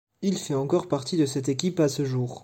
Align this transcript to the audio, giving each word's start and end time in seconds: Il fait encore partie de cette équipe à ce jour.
Il 0.23 0.35
fait 0.39 0.55
encore 0.55 0.87
partie 0.87 1.15
de 1.15 1.27
cette 1.27 1.47
équipe 1.47 1.79
à 1.79 1.87
ce 1.87 2.05
jour. 2.05 2.39